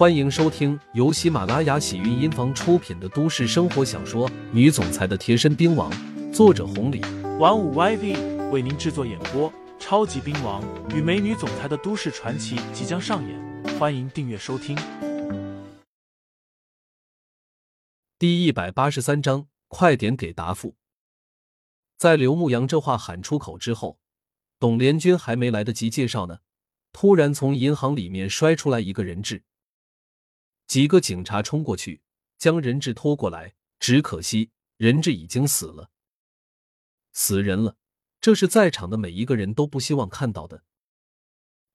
[0.00, 5.92] 欢迎收听由喜马拉雅喜韵音房出品的都市生活小说《女总裁的贴身兵王》，
[6.32, 7.02] 作者红礼，
[7.38, 9.52] 玩五 YV 为您制作演播。
[9.78, 14.74] 超级兵王与美女总裁的都市传奇即将上演，欢迎订阅收听。
[18.18, 20.76] 第一百八十三章，快点给答复！
[21.98, 23.98] 在刘牧阳这话喊出口之后，
[24.58, 26.38] 董连军还没来得及介绍呢，
[26.90, 29.42] 突然从银行里面摔出来一个人质。
[30.70, 32.00] 几个警察冲过去，
[32.38, 33.54] 将人质拖过来。
[33.80, 35.90] 只可惜，人质已经死了，
[37.10, 37.76] 死人了。
[38.20, 40.62] 这是在场的每一个人都不希望看到的。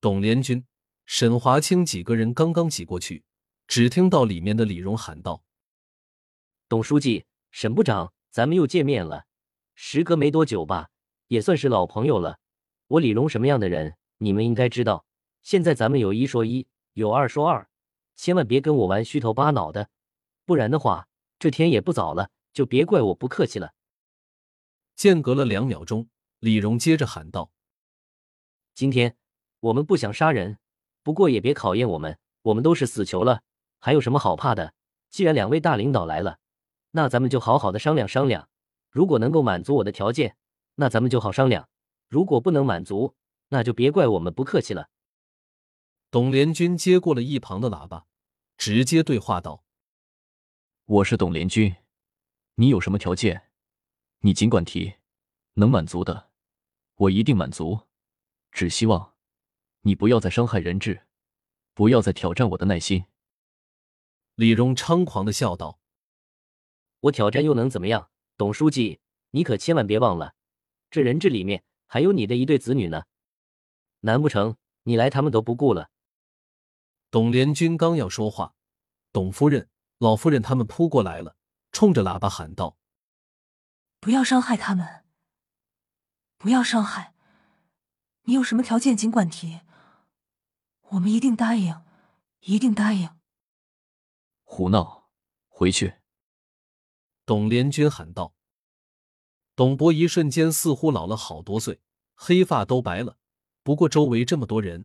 [0.00, 0.64] 董连军、
[1.04, 3.24] 沈华清几个人刚刚挤过去，
[3.66, 5.44] 只听到里面的李荣喊道
[6.66, 9.26] ：“董书记、沈部长，咱们又见面了。
[9.74, 10.88] 时隔没多久吧，
[11.26, 12.38] 也算是老朋友了。
[12.86, 15.04] 我李荣什么样的人，你们应该知道。
[15.42, 17.67] 现在咱们有一说一，有二说二。”
[18.18, 19.90] 千万别跟我玩虚头巴脑的，
[20.44, 21.06] 不然的话，
[21.38, 23.74] 这天也不早了，就别怪我不客气了。
[24.96, 26.08] 间隔了两秒钟，
[26.40, 27.52] 李荣接着喊道
[28.74, 29.16] ：“今天
[29.60, 30.58] 我们不想杀人，
[31.04, 33.44] 不过也别考验我们，我们都是死囚了，
[33.78, 34.74] 还有什么好怕的？
[35.08, 36.40] 既然两位大领导来了，
[36.90, 38.48] 那咱们就好好的商量商量。
[38.90, 40.36] 如果能够满足我的条件，
[40.74, 41.68] 那咱们就好商量；
[42.08, 43.14] 如果不能满足，
[43.50, 44.88] 那就别怪我们不客气了。”
[46.10, 48.07] 董连军接过了一旁的喇叭。
[48.58, 49.64] 直接对话道
[50.84, 51.76] ：“我是董连军，
[52.56, 53.50] 你有什么条件，
[54.22, 54.94] 你尽管提，
[55.54, 56.30] 能满足的，
[56.96, 57.82] 我一定满足。
[58.50, 59.14] 只希望
[59.82, 61.06] 你不要再伤害人质，
[61.72, 63.04] 不要再挑战我的耐心。”
[64.34, 65.78] 李荣猖狂的笑道
[67.02, 68.10] ：“我挑战又能怎么样？
[68.36, 68.98] 董书记，
[69.30, 70.34] 你可千万别忘了，
[70.90, 73.04] 这人质里面还有你的一对子女呢。
[74.00, 75.90] 难不成你来他们都不顾了？”
[77.10, 78.54] 董连军刚要说话，
[79.12, 81.36] 董夫人、老夫人他们扑过来了，
[81.72, 82.76] 冲着喇叭喊道
[83.98, 85.04] ：“不要伤害他们！
[86.36, 87.14] 不要伤害！
[88.24, 89.60] 你有什么条件尽管提，
[90.90, 91.82] 我们一定答应，
[92.40, 93.08] 一定答应！”
[94.44, 95.08] 胡闹！
[95.48, 95.94] 回去！
[97.24, 98.34] 董连军喊道。
[99.56, 101.80] 董博一瞬间似乎老了好多岁，
[102.14, 103.16] 黑发都白了。
[103.62, 104.84] 不过周围这么多人，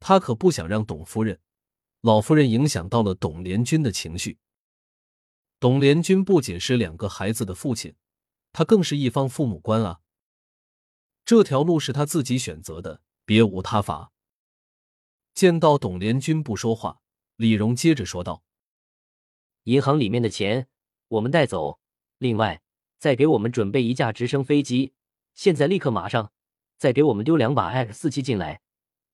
[0.00, 1.40] 他可不想让董夫人。
[2.02, 4.36] 老夫人影响到了董连军的情绪。
[5.60, 7.94] 董连军不仅是两个孩子的父亲，
[8.52, 10.00] 他更是一方父母官啊。
[11.24, 14.10] 这条路是他自己选择的，别无他法。
[15.32, 17.00] 见到董连军不说话，
[17.36, 18.42] 李荣接着说道
[19.62, 20.66] ：“银行里面的钱
[21.06, 21.78] 我们带走，
[22.18, 22.60] 另外
[22.98, 24.92] 再给我们准备一架直升飞机，
[25.36, 26.32] 现在立刻马上，
[26.76, 28.60] 再给我们丢两把 X 四七进来。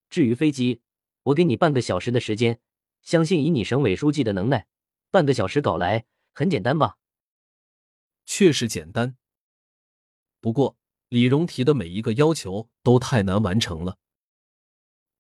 [0.09, 0.81] 至于飞机，
[1.25, 2.59] 我给你半个小时的时间。”
[3.09, 4.67] 相信以你省委书记的能耐，
[5.11, 6.05] 半个小时搞来
[6.35, 6.99] 很简单吧？
[8.27, 9.17] 确实简单。
[10.43, 10.77] 不过
[11.09, 13.97] 李荣提的每一个要求都太难完成了。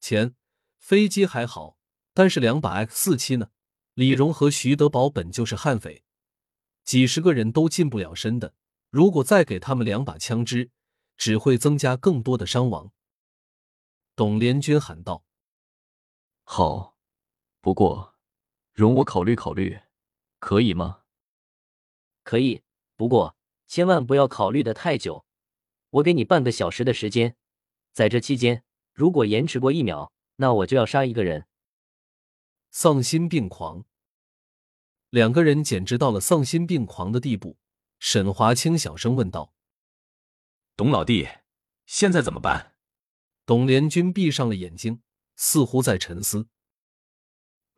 [0.00, 0.34] 钱、
[0.76, 1.78] 飞机还好，
[2.12, 3.49] 但是两把 X 四七呢？
[3.94, 6.05] 李荣和徐德宝本就是悍匪，
[6.84, 8.53] 几十个人都近不了身的。
[8.91, 10.70] 如果再给他们两把枪支，
[11.16, 12.93] 只会增加更多的伤亡。
[14.15, 15.25] 董连军喊道
[16.44, 16.97] ：“好。”
[17.61, 18.15] 不过，
[18.73, 19.81] 容我考虑考虑，
[20.39, 21.03] 可以吗？
[22.23, 22.63] 可以，
[22.97, 23.37] 不过
[23.67, 25.25] 千万不要考虑的太久。
[25.91, 27.37] 我给你半个小时的时间，
[27.93, 31.47] 在这期间，如果延迟过一秒，那我就要杀一个人。
[32.71, 33.85] 丧心病狂，
[35.09, 37.57] 两个人简直到了丧心病狂的地步。
[37.99, 39.53] 沈华清小声问道
[40.77, 41.27] ：“董老弟，
[41.87, 42.77] 现在怎么办？”
[43.45, 45.03] 董连军闭上了眼睛，
[45.35, 46.49] 似乎在沉思。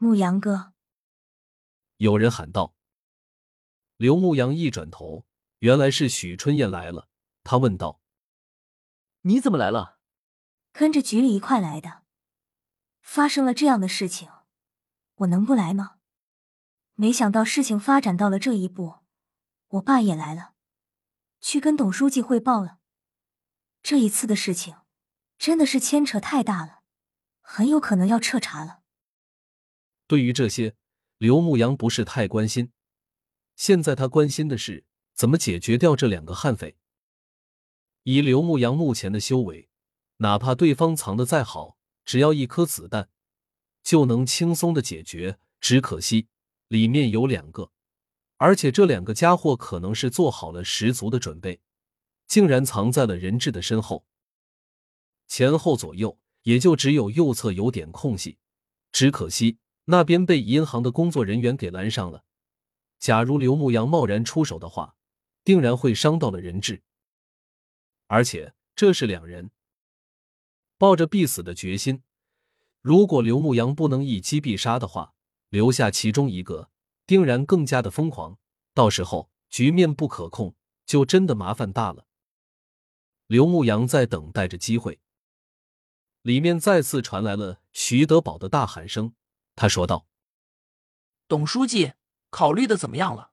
[0.02, 0.72] 牧羊哥，
[1.98, 2.74] 有人喊道。
[3.98, 5.26] 刘牧阳一转头，
[5.58, 7.10] 原来是许春燕来了。
[7.44, 8.00] 他问道
[9.20, 9.98] ：“你怎么来了？”
[10.72, 12.00] 跟着局里一块来的。
[13.02, 14.30] 发生了这样的事情，
[15.16, 15.98] 我能不来吗？
[16.94, 19.00] 没想到事情发展到了这一步，
[19.68, 20.54] 我爸也来了，
[21.42, 22.78] 去跟董书记汇报了。
[23.82, 24.78] 这一次的事情，
[25.36, 26.80] 真的是牵扯太大了，
[27.42, 28.79] 很有可能要彻查了。
[30.10, 30.74] 对于这些，
[31.18, 32.72] 刘牧阳不是太关心。
[33.54, 34.84] 现在他关心的是
[35.14, 36.76] 怎么解决掉这两个悍匪。
[38.02, 39.68] 以刘牧阳目前的修为，
[40.16, 43.08] 哪怕对方藏的再好，只要一颗子弹，
[43.84, 45.38] 就能轻松的解决。
[45.60, 46.26] 只可惜
[46.66, 47.70] 里面有两个，
[48.38, 51.60] 而且这两个家伙可能是做好了十足的准备，
[52.26, 54.04] 竟然藏在了人质的身后。
[55.28, 58.38] 前后左右也就只有右侧有点空隙，
[58.90, 59.58] 只可惜。
[59.90, 62.24] 那边被银行的工作人员给拦上了。
[62.98, 64.96] 假如刘牧阳贸然出手的话，
[65.44, 66.82] 定然会伤到了人质。
[68.06, 69.50] 而且这是两人
[70.78, 72.02] 抱着必死的决心。
[72.80, 75.14] 如果刘牧阳不能一击必杀的话，
[75.48, 76.70] 留下其中一个，
[77.06, 78.38] 定然更加的疯狂。
[78.72, 80.54] 到时候局面不可控，
[80.86, 82.06] 就真的麻烦大了。
[83.26, 85.00] 刘牧阳在等待着机会。
[86.22, 89.14] 里面再次传来了徐德宝的大喊声，
[89.60, 90.06] 他说道
[91.28, 91.92] ：“董书记，
[92.30, 93.32] 考虑的怎么样了？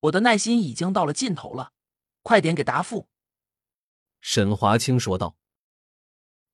[0.00, 1.74] 我的耐心已经到了尽头了，
[2.22, 3.10] 快点给答复。”
[4.22, 5.36] 沈华清说道：“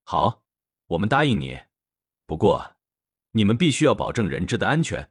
[0.02, 0.42] 好，
[0.88, 1.60] 我们答应你。
[2.26, 2.74] 不过，
[3.30, 5.08] 你们必须要保证人质的安全，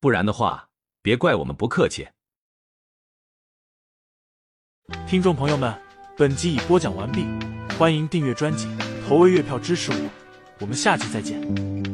[0.00, 0.68] 不然的话，
[1.00, 2.06] 别怪我们不客气。”
[5.08, 5.74] 听众朋友们，
[6.14, 7.24] 本集已播讲完毕，
[7.78, 8.66] 欢迎订阅专辑，
[9.08, 10.10] 投喂月票支持我，
[10.60, 11.93] 我们下集再见。